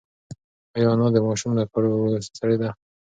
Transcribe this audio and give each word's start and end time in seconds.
ایا 0.75 0.87
انا 0.93 1.07
د 1.15 1.17
ماشوم 1.27 1.51
له 1.59 1.63
کړو 1.71 1.89
وړو 1.93 2.25
ستړې 2.27 2.55
ده؟ 2.61 2.69